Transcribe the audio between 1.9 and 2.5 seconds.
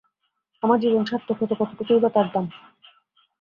বা তার দাম।